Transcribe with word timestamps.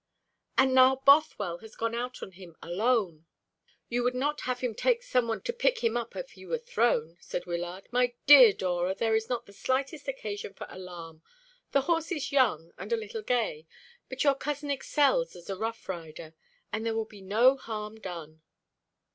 "And 0.57 0.73
now 0.73 0.95
Bothwell 0.95 1.59
has 1.59 1.75
gone 1.75 1.93
out 1.93 2.23
on 2.23 2.31
him, 2.31 2.55
alone." 2.63 3.27
"You 3.87 4.01
would 4.01 4.15
not 4.15 4.41
have 4.49 4.61
him 4.61 4.73
take 4.73 5.03
some 5.03 5.27
one 5.27 5.41
to 5.43 5.53
pick 5.53 5.83
him 5.83 5.95
up 5.95 6.15
if 6.15 6.31
he 6.31 6.43
were 6.47 6.57
thrown," 6.57 7.17
said 7.21 7.45
Wyllard. 7.45 7.87
"My 7.91 8.15
dear 8.25 8.51
Dora, 8.51 8.95
there 8.95 9.13
is 9.13 9.29
not 9.29 9.45
the 9.45 9.53
slightest 9.53 10.07
occasion 10.07 10.55
for 10.55 10.65
alarm. 10.71 11.21
The 11.71 11.81
horse 11.81 12.11
is 12.11 12.31
young, 12.31 12.71
and 12.79 12.91
a 12.91 12.97
little 12.97 13.21
gay; 13.21 13.67
but 14.09 14.23
your 14.23 14.33
cousin 14.33 14.71
excels 14.71 15.35
as 15.35 15.51
a 15.51 15.55
rough 15.55 15.87
rider, 15.87 16.33
and 16.73 16.83
there 16.83 16.95
will 16.95 17.05
be 17.05 17.21
no 17.21 17.55
harm 17.55 17.99
done." 17.99 18.41